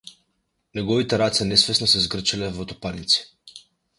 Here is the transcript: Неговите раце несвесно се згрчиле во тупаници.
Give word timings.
Неговите 0.77 1.19
раце 1.23 1.47
несвесно 1.49 1.89
се 1.93 2.01
згрчиле 2.05 2.51
во 2.57 2.67
тупаници. 2.71 3.23